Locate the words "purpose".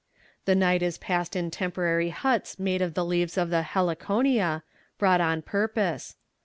5.43-6.15